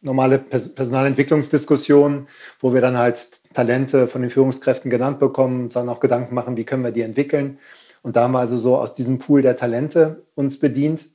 [0.02, 2.28] normale Personalentwicklungsdiskussionen,
[2.60, 6.58] wo wir dann halt Talente von den Führungskräften genannt bekommen und dann auch Gedanken machen,
[6.58, 7.60] wie können wir die entwickeln.
[8.02, 11.08] Und da haben wir also so aus diesem Pool der Talente uns bedient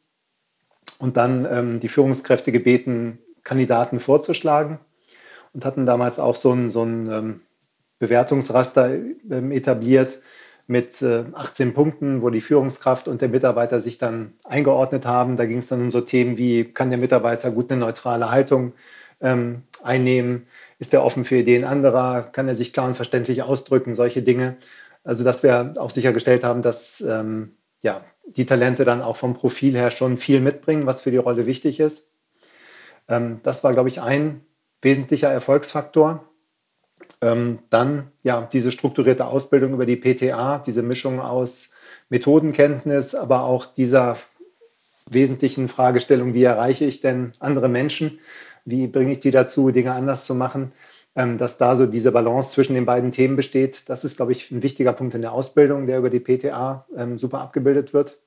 [0.99, 4.79] und dann ähm, die Führungskräfte gebeten, Kandidaten vorzuschlagen
[5.53, 7.41] und hatten damals auch so ein, so ein ähm,
[7.99, 10.19] Bewertungsraster ähm, etabliert
[10.67, 15.37] mit äh, 18 Punkten, wo die Führungskraft und der Mitarbeiter sich dann eingeordnet haben.
[15.37, 18.73] Da ging es dann um so Themen wie, kann der Mitarbeiter gut eine neutrale Haltung
[19.21, 20.47] ähm, einnehmen?
[20.79, 22.23] Ist er offen für Ideen anderer?
[22.23, 23.95] Kann er sich klar und verständlich ausdrücken?
[23.95, 24.57] Solche Dinge.
[25.05, 29.77] Also dass wir auch sichergestellt haben, dass ähm, ja, die Talente dann auch vom Profil
[29.77, 32.15] her schon viel mitbringen, was für die Rolle wichtig ist.
[33.09, 34.41] Ähm, das war, glaube ich, ein
[34.81, 36.25] wesentlicher Erfolgsfaktor.
[37.21, 41.75] Ähm, dann ja diese strukturierte Ausbildung über die PTA, diese Mischung aus
[42.09, 44.17] Methodenkenntnis, aber auch dieser
[45.11, 48.21] wesentlichen Fragestellung, wie erreiche ich denn andere Menschen,
[48.65, 50.73] wie bringe ich die dazu, Dinge anders zu machen,
[51.15, 53.89] dass da so diese Balance zwischen den beiden Themen besteht.
[53.89, 57.19] Das ist, glaube ich, ein wichtiger Punkt in der Ausbildung, der über die PTA ähm,
[57.19, 58.19] super abgebildet wird.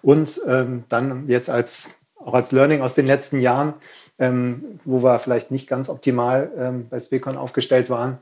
[0.00, 3.74] Und ähm, dann jetzt als auch als Learning aus den letzten Jahren,
[4.18, 8.18] ähm, wo wir vielleicht nicht ganz optimal ähm, bei Swecon aufgestellt waren,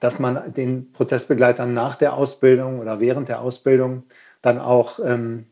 [0.00, 4.04] dass man den Prozessbegleitern nach der Ausbildung oder während der Ausbildung
[4.40, 5.46] dann auch ähm,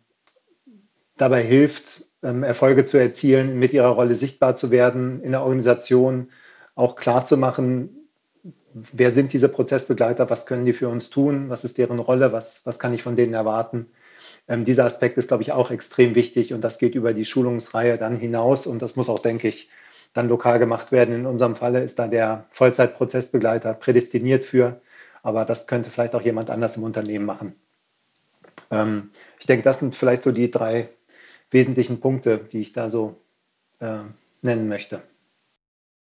[1.16, 6.28] dabei hilft, ähm, Erfolge zu erzielen, mit ihrer Rolle sichtbar zu werden, in der Organisation
[6.74, 8.00] auch klar zu machen,
[8.72, 12.66] wer sind diese Prozessbegleiter, was können die für uns tun, was ist deren Rolle, was,
[12.66, 13.86] was kann ich von denen erwarten.
[14.48, 17.98] Ähm, dieser Aspekt ist, glaube ich, auch extrem wichtig und das geht über die Schulungsreihe
[17.98, 19.70] dann hinaus und das muss auch, denke ich,
[20.12, 21.14] dann lokal gemacht werden.
[21.14, 24.80] In unserem Falle ist da der Vollzeitprozessbegleiter prädestiniert für,
[25.22, 27.54] aber das könnte vielleicht auch jemand anders im Unternehmen machen.
[28.70, 30.88] Ähm, ich denke, das sind vielleicht so die drei
[31.50, 33.16] wesentlichen Punkte, die ich da so
[33.80, 33.98] äh,
[34.42, 35.02] nennen möchte.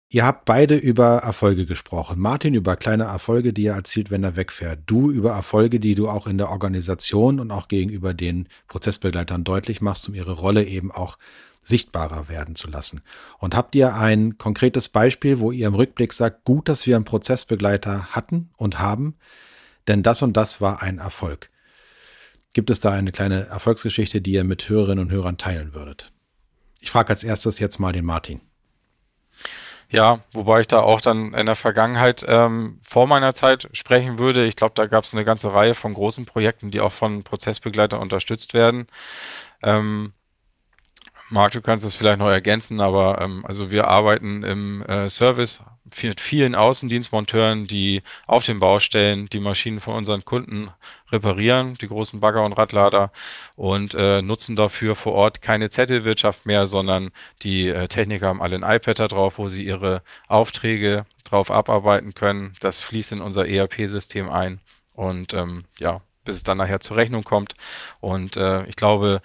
[0.10, 2.18] Ihr habt beide über Erfolge gesprochen.
[2.20, 4.80] Martin über kleine Erfolge, die er erzielt, wenn er wegfährt.
[4.86, 9.82] Du über Erfolge, die du auch in der Organisation und auch gegenüber den Prozessbegleitern deutlich
[9.82, 11.18] machst, um ihre Rolle eben auch
[11.62, 13.02] sichtbarer werden zu lassen.
[13.40, 17.04] Und habt ihr ein konkretes Beispiel, wo ihr im Rückblick sagt, gut, dass wir einen
[17.04, 19.18] Prozessbegleiter hatten und haben,
[19.90, 21.50] denn das und das war ein Erfolg.
[22.54, 26.14] Gibt es da eine kleine Erfolgsgeschichte, die ihr mit Hörerinnen und Hörern teilen würdet?
[26.80, 28.40] Ich frage als erstes jetzt mal den Martin.
[29.90, 34.46] Ja, wobei ich da auch dann in der Vergangenheit ähm, vor meiner Zeit sprechen würde.
[34.46, 38.02] Ich glaube, da gab es eine ganze Reihe von großen Projekten, die auch von Prozessbegleitern
[38.02, 38.88] unterstützt werden.
[39.64, 40.14] Ähm,
[41.30, 45.62] Marc, du kannst das vielleicht noch ergänzen, aber ähm, also wir arbeiten im äh, Service
[46.02, 50.70] mit vielen Außendienstmonteuren, die auf den Baustellen die Maschinen von unseren Kunden
[51.12, 53.12] reparieren, die großen Bagger und Radlader
[53.56, 57.12] und äh, nutzen dafür vor Ort keine Zettelwirtschaft mehr, sondern
[57.42, 62.14] die äh, Techniker haben alle ein iPad da drauf, wo sie ihre Aufträge drauf abarbeiten
[62.14, 62.54] können.
[62.60, 64.60] Das fließt in unser ERP-System ein
[64.94, 67.56] und ähm, ja, bis es dann nachher zur Rechnung kommt.
[68.02, 69.22] Und äh, ich glaube,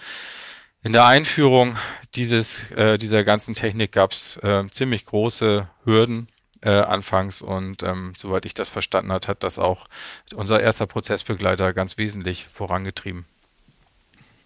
[0.83, 1.77] in der Einführung
[2.14, 6.29] dieses, äh, dieser ganzen Technik gab es äh, ziemlich große Hürden
[6.62, 9.87] äh, anfangs und ähm, soweit ich das verstanden hat, hat das auch
[10.35, 13.25] unser erster Prozessbegleiter ganz wesentlich vorangetrieben.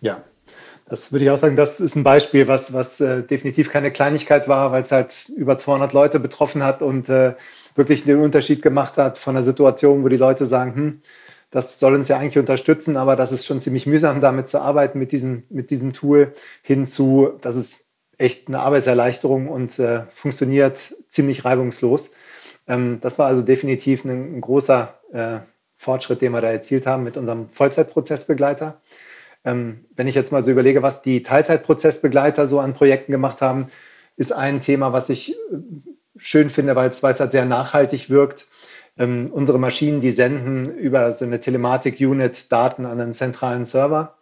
[0.01, 0.23] Ja,
[0.89, 4.47] das würde ich auch sagen, das ist ein Beispiel, was, was äh, definitiv keine Kleinigkeit
[4.47, 7.35] war, weil es halt über 200 Leute betroffen hat und äh,
[7.75, 11.03] wirklich den Unterschied gemacht hat von einer Situation, wo die Leute sagen, hm,
[11.51, 14.99] das soll uns ja eigentlich unterstützen, aber das ist schon ziemlich mühsam, damit zu arbeiten
[14.99, 16.33] mit diesem, mit diesem Tool
[16.63, 17.31] hinzu.
[17.41, 17.85] Das ist
[18.19, 20.79] echt eine Arbeitserleichterung und äh, funktioniert
[21.09, 22.13] ziemlich reibungslos.
[22.67, 25.39] Ähm, das war also definitiv ein, ein großer äh,
[25.77, 28.81] Fortschritt, den wir da erzielt haben mit unserem Vollzeitprozessbegleiter.
[29.45, 33.69] Ähm, wenn ich jetzt mal so überlege, was die Teilzeitprozessbegleiter so an Projekten gemacht haben,
[34.17, 35.35] ist ein Thema, was ich äh,
[36.17, 38.47] schön finde, weil es, weil es halt sehr nachhaltig wirkt.
[38.99, 44.17] Ähm, unsere Maschinen, die senden über so eine Telematik-Unit Daten an einen zentralen Server.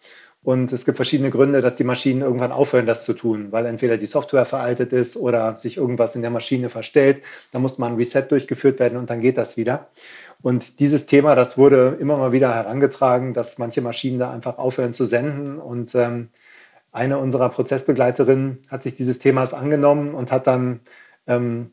[0.44, 3.96] Und es gibt verschiedene Gründe, dass die Maschinen irgendwann aufhören, das zu tun, weil entweder
[3.96, 7.22] die Software veraltet ist oder sich irgendwas in der Maschine verstellt.
[7.50, 9.88] Da muss mal ein Reset durchgeführt werden und dann geht das wieder.
[10.42, 14.92] Und dieses Thema, das wurde immer mal wieder herangetragen, dass manche Maschinen da einfach aufhören
[14.92, 15.58] zu senden.
[15.58, 16.28] Und ähm,
[16.92, 20.80] eine unserer Prozessbegleiterinnen hat sich dieses Themas angenommen und hat dann
[21.26, 21.72] ähm,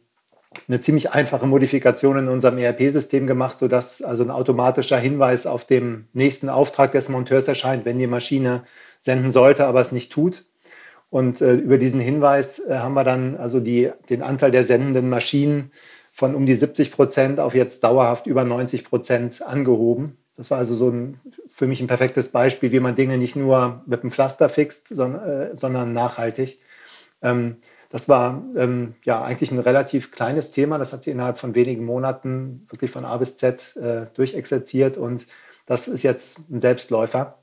[0.68, 6.08] eine ziemlich einfache Modifikation in unserem ERP-System gemacht, sodass also ein automatischer Hinweis auf dem
[6.14, 8.64] nächsten Auftrag des Monteurs erscheint, wenn die Maschine
[9.00, 10.44] senden sollte, aber es nicht tut.
[11.10, 15.10] Und äh, über diesen Hinweis äh, haben wir dann also die, den Anteil der sendenden
[15.10, 15.72] Maschinen
[16.14, 20.18] von um die 70 Prozent auf jetzt dauerhaft über 90 Prozent angehoben.
[20.36, 23.84] Das war also so ein, für mich ein perfektes Beispiel, wie man Dinge nicht nur
[23.86, 26.60] mit einem Pflaster fixt, sondern, äh, sondern nachhaltig.
[27.22, 27.58] Ähm,
[27.92, 30.78] das war ähm, ja eigentlich ein relativ kleines Thema.
[30.78, 35.28] Das hat sie innerhalb von wenigen Monaten wirklich von A bis Z äh, durchexerziert und
[35.66, 37.38] das ist jetzt ein Selbstläufer.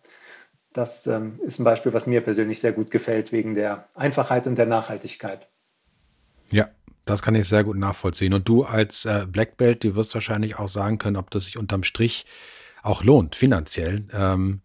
[0.73, 4.57] Das ähm, ist ein Beispiel, was mir persönlich sehr gut gefällt, wegen der Einfachheit und
[4.57, 5.49] der Nachhaltigkeit.
[6.51, 6.69] Ja,
[7.05, 8.35] das kann ich sehr gut nachvollziehen.
[8.35, 11.59] Und du als äh, Black Belt, du wirst wahrscheinlich auch sagen können, ob das sich
[11.59, 12.27] unterm Strich
[12.83, 14.05] auch lohnt, finanziell.
[14.13, 14.61] Ähm,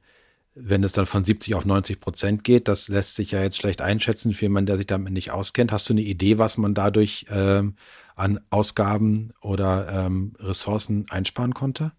[0.56, 3.82] wenn es dann von 70 auf 90 Prozent geht, das lässt sich ja jetzt schlecht
[3.82, 5.72] einschätzen für jemanden, der sich damit nicht auskennt.
[5.72, 7.76] Hast du eine Idee, was man dadurch ähm,
[8.16, 11.92] an Ausgaben oder ähm, Ressourcen einsparen konnte?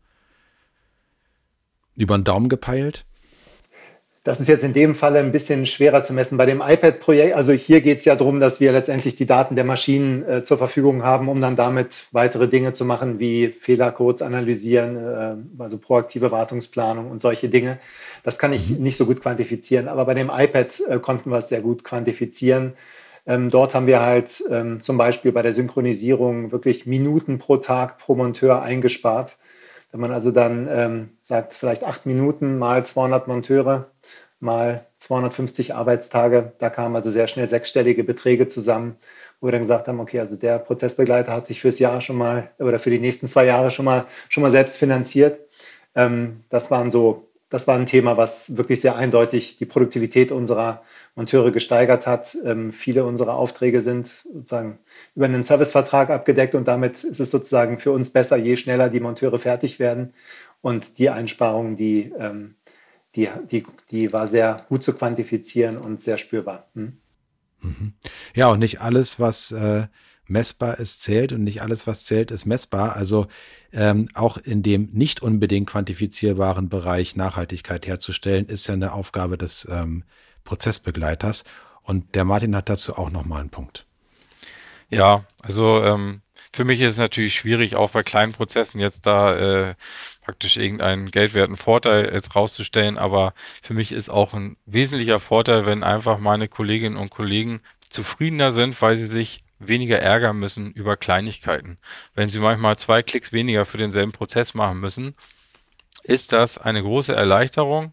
[1.97, 3.07] Über den Daumen gepeilt?
[4.25, 6.39] Das ist jetzt in dem Falle ein bisschen schwerer zu messen.
[6.39, 9.67] Bei dem iPad-Projekt, also hier geht es ja darum, dass wir letztendlich die Daten der
[9.67, 14.97] Maschinen äh, zur Verfügung haben, um dann damit weitere Dinge zu machen, wie Fehlercodes analysieren,
[14.97, 17.79] äh, also proaktive Wartungsplanung und solche Dinge.
[18.23, 21.51] Das kann ich nicht so gut quantifizieren, aber bei dem iPad äh, konnten wir es
[21.51, 22.73] sehr gut quantifizieren.
[23.27, 27.99] Ähm, dort haben wir halt ähm, zum Beispiel bei der Synchronisierung wirklich Minuten pro Tag
[27.99, 29.37] pro Monteur eingespart.
[29.95, 33.87] Wenn man also dann ähm, sagt, vielleicht acht Minuten mal 200 Monteure
[34.41, 38.97] mal 250 Arbeitstage, da kamen also sehr schnell sechsstellige Beträge zusammen,
[39.39, 42.51] wo wir dann gesagt haben, okay, also der Prozessbegleiter hat sich fürs Jahr schon mal
[42.59, 45.41] oder für die nächsten zwei Jahre schon mal, schon mal selbst finanziert.
[45.95, 50.83] Ähm, das waren so das war ein Thema, was wirklich sehr eindeutig die Produktivität unserer
[51.15, 52.37] Monteure gesteigert hat.
[52.45, 54.81] Ähm, viele unserer Aufträge sind sozusagen
[55.15, 58.99] über einen Servicevertrag abgedeckt und damit ist es sozusagen für uns besser, je schneller die
[58.99, 60.15] Monteure fertig werden.
[60.63, 62.57] Und die Einsparung, die, ähm,
[63.15, 66.67] die, die, die war sehr gut zu quantifizieren und sehr spürbar.
[66.75, 66.99] Hm?
[67.61, 67.93] Mhm.
[68.35, 69.87] Ja, und nicht alles, was äh,
[70.27, 72.97] messbar ist, zählt und nicht alles, was zählt, ist messbar.
[72.97, 73.27] Also
[73.73, 79.69] ähm, auch in dem nicht unbedingt quantifizierbaren Bereich Nachhaltigkeit herzustellen, ist ja eine Aufgabe des
[79.71, 80.05] ähm,
[80.45, 81.45] Prozessbegleiters.
[81.83, 83.87] Und der Martin hat dazu auch nochmal einen Punkt.
[84.91, 86.23] Ja, also ähm,
[86.55, 89.75] für mich ist es natürlich schwierig, auch bei kleinen Prozessen jetzt da äh,
[90.23, 95.83] praktisch irgendeinen geldwerten Vorteil jetzt rauszustellen, aber für mich ist auch ein wesentlicher Vorteil, wenn
[95.83, 97.61] einfach meine Kolleginnen und Kollegen
[97.91, 101.79] zufriedener sind, weil sie sich weniger ärgern müssen über Kleinigkeiten.
[102.15, 105.15] Wenn Sie manchmal zwei Klicks weniger für denselben Prozess machen müssen,
[106.03, 107.93] ist das eine große Erleichterung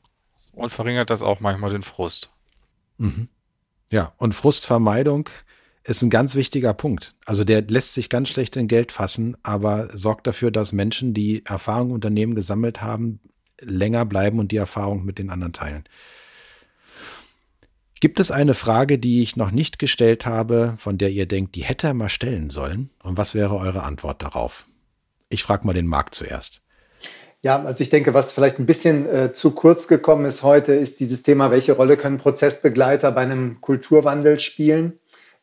[0.54, 2.32] und verringert das auch manchmal den Frust.
[2.98, 3.30] Mhm.
[3.90, 5.30] Ja, und Frustvermeidung
[5.84, 7.16] ist ein ganz wichtiger Punkt.
[7.26, 11.44] Also der lässt sich ganz schlecht in Geld fassen, aber sorgt dafür, dass Menschen, die
[11.46, 13.20] Erfahrung im Unternehmen gesammelt haben,
[13.60, 15.84] länger bleiben und die Erfahrung mit den anderen teilen.
[18.02, 21.62] Gibt es eine Frage, die ich noch nicht gestellt habe, von der ihr denkt, die
[21.62, 22.90] hätte er mal stellen sollen?
[23.04, 24.66] Und was wäre eure Antwort darauf?
[25.30, 26.62] Ich frage mal den Marc zuerst.
[27.44, 31.00] Ja, also ich denke, was vielleicht ein bisschen äh, zu kurz gekommen ist heute, ist
[31.00, 35.00] dieses Thema, welche Rolle können Prozessbegleiter bei einem Kulturwandel spielen?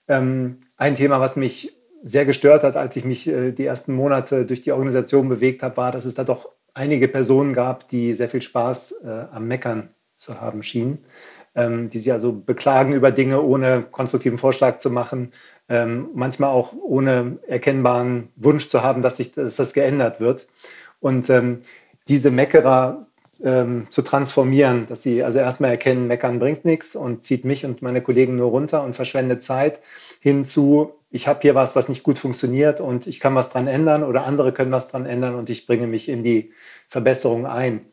[0.09, 4.47] Ähm, ein Thema, was mich sehr gestört hat, als ich mich äh, die ersten Monate
[4.47, 8.29] durch die Organisation bewegt habe, war, dass es da doch einige Personen gab, die sehr
[8.29, 11.05] viel Spaß äh, am Meckern zu haben schienen
[11.59, 15.33] ähm, die sich also beklagen über Dinge, ohne konstruktiven Vorschlag zu machen,
[15.69, 20.47] ähm, manchmal auch ohne erkennbaren Wunsch zu haben, dass, sich, dass das geändert wird.
[21.01, 21.63] Und ähm,
[22.07, 23.05] diese Meckerer
[23.43, 27.83] ähm, zu transformieren, dass sie also erstmal erkennen, Meckern bringt nichts und zieht mich und
[27.83, 29.81] meine Kollegen nur runter und verschwendet Zeit,
[30.21, 34.05] hinzu, ich habe hier was, was nicht gut funktioniert und ich kann was dran ändern
[34.05, 36.53] oder andere können was dran ändern und ich bringe mich in die
[36.89, 37.87] Verbesserung ein.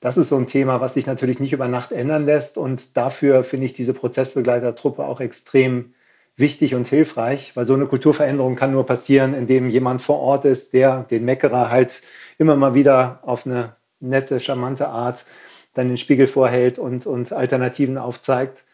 [0.00, 2.58] Das ist so ein Thema, was sich natürlich nicht über Nacht ändern lässt.
[2.58, 5.94] Und dafür finde ich diese Prozessbegleitertruppe auch extrem
[6.36, 10.74] wichtig und hilfreich, weil so eine Kulturveränderung kann nur passieren, indem jemand vor Ort ist,
[10.74, 12.02] der den Meckerer halt
[12.38, 15.24] immer mal wieder auf eine nette, charmante Art
[15.72, 18.64] dann den Spiegel vorhält und, und Alternativen aufzeigt.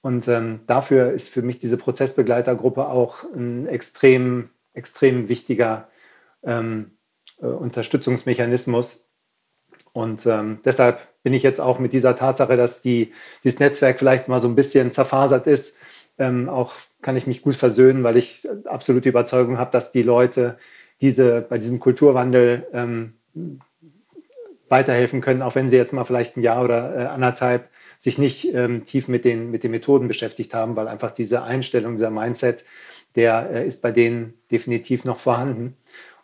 [0.00, 5.88] Und ähm, dafür ist für mich diese Prozessbegleitergruppe auch ein extrem, extrem wichtiger
[6.42, 6.92] ähm,
[7.40, 9.07] äh, Unterstützungsmechanismus,
[9.92, 13.12] und ähm, deshalb bin ich jetzt auch mit dieser Tatsache, dass die,
[13.44, 15.78] dieses Netzwerk vielleicht mal so ein bisschen zerfasert ist,
[16.18, 20.58] ähm, auch kann ich mich gut versöhnen, weil ich absolute Überzeugung habe, dass die Leute
[21.00, 23.14] diese, bei diesem Kulturwandel ähm,
[24.68, 28.54] weiterhelfen können, auch wenn sie jetzt mal vielleicht ein Jahr oder äh, anderthalb sich nicht
[28.54, 32.64] ähm, tief mit den, mit den Methoden beschäftigt haben, weil einfach diese Einstellung, dieser Mindset,
[33.16, 35.76] der äh, ist bei denen definitiv noch vorhanden.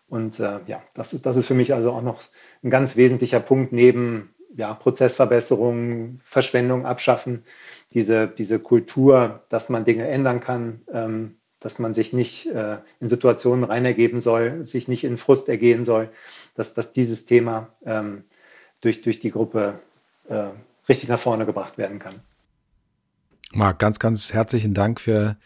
[0.06, 2.20] Und äh, ja, das ist, das ist für mich also auch noch
[2.64, 7.44] ein ganz wesentlicher Punkt neben ja, Prozessverbesserungen, Verschwendung abschaffen,
[7.92, 13.08] diese, diese Kultur, dass man Dinge ändern kann, ähm, dass man sich nicht äh, in
[13.08, 16.10] Situationen reinergeben soll, sich nicht in Frust ergehen soll,
[16.54, 18.24] dass, dass dieses Thema ähm,
[18.80, 19.80] durch, durch die Gruppe
[20.28, 20.48] äh,
[20.88, 22.14] richtig nach vorne gebracht werden kann.
[23.52, 25.36] Marc, ganz, ganz herzlichen Dank für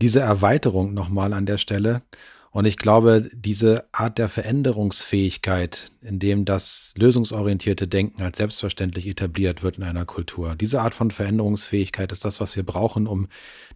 [0.00, 2.02] diese Erweiterung nochmal an der Stelle.
[2.50, 9.62] Und ich glaube, diese Art der Veränderungsfähigkeit, in dem das lösungsorientierte Denken als selbstverständlich etabliert
[9.62, 13.28] wird in einer Kultur, diese Art von Veränderungsfähigkeit ist das, was wir brauchen, um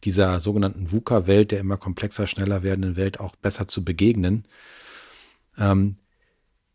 [0.05, 4.47] dieser sogenannten VUCA-Welt, der immer komplexer, schneller werdenden Welt auch besser zu begegnen.
[5.59, 5.97] Ähm,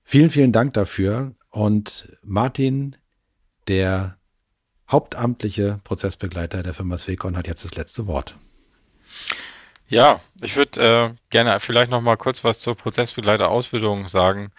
[0.04, 1.34] vielen, vielen Dank dafür.
[1.50, 2.96] Und Martin,
[3.68, 4.18] der
[4.90, 8.38] hauptamtliche Prozessbegleiter der Firma Swecon, hat jetzt das letzte Wort.
[9.90, 14.52] Ja, ich würde äh, gerne vielleicht noch mal kurz was zur Prozessbegleiterausbildung sagen.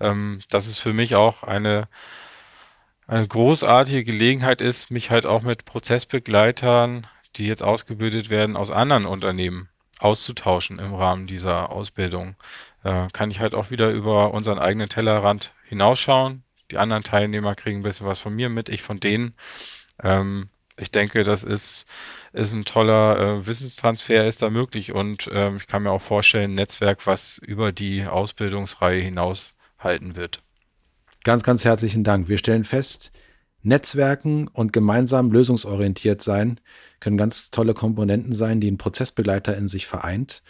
[0.00, 1.88] Ähm, dass es für mich auch eine,
[3.06, 7.06] eine großartige Gelegenheit ist, mich halt auch mit Prozessbegleitern,
[7.36, 9.68] die jetzt ausgebildet werden, aus anderen Unternehmen
[10.00, 12.34] auszutauschen im Rahmen dieser Ausbildung.
[12.82, 16.42] Äh, kann ich halt auch wieder über unseren eigenen Tellerrand hinausschauen.
[16.72, 19.34] Die anderen Teilnehmer kriegen ein bisschen was von mir mit, ich von denen.
[20.02, 21.86] Ähm, ich denke, das ist,
[22.32, 26.52] ist ein toller äh, Wissenstransfer, ist da möglich und ähm, ich kann mir auch vorstellen,
[26.52, 30.42] ein Netzwerk, was über die Ausbildungsreihe hinaus halten wird.
[31.24, 32.28] Ganz, ganz herzlichen Dank.
[32.28, 33.12] Wir stellen fest,
[33.62, 36.58] Netzwerken und gemeinsam lösungsorientiert sein
[36.98, 40.42] können ganz tolle Komponenten sein, die ein Prozessbegleiter in sich vereint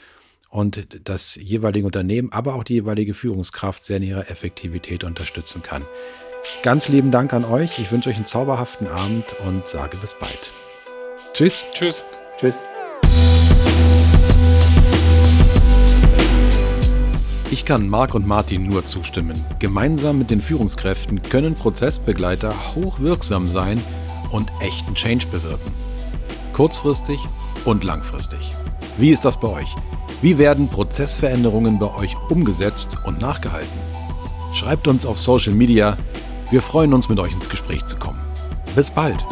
[0.48, 5.84] und das jeweilige Unternehmen, aber auch die jeweilige Führungskraft sehr in ihrer Effektivität unterstützen kann.
[6.62, 7.78] Ganz lieben Dank an euch.
[7.78, 10.52] Ich wünsche euch einen zauberhaften Abend und sage bis bald.
[11.34, 11.66] Tschüss.
[11.72, 12.04] Tschüss.
[12.38, 12.64] Tschüss.
[17.50, 19.44] Ich kann Marc und Martin nur zustimmen.
[19.58, 23.78] Gemeinsam mit den Führungskräften können Prozessbegleiter hochwirksam sein
[24.30, 25.70] und echten Change bewirken.
[26.54, 27.18] Kurzfristig
[27.64, 28.52] und langfristig.
[28.96, 29.74] Wie ist das bei euch?
[30.22, 33.78] Wie werden Prozessveränderungen bei euch umgesetzt und nachgehalten?
[34.54, 35.96] Schreibt uns auf Social Media.
[36.52, 38.20] Wir freuen uns, mit euch ins Gespräch zu kommen.
[38.76, 39.24] Bis bald!